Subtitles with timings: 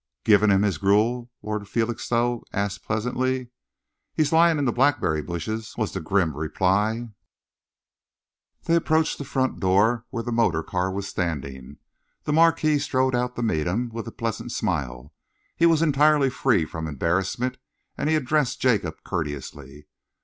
[0.23, 3.51] "Given him his gruel?" Lord Felixstowe asked pleasantly.
[4.15, 7.09] "He's lying in the blackberry bushes," was the grim reply.
[8.63, 11.77] They approached the front door, where the motor car was standing.
[12.23, 15.13] The Marquis strolled out to meet them, with a pleasant smile.
[15.55, 17.59] He was entirely free from embarrassment
[17.95, 19.85] and he addressed Jacob courteously.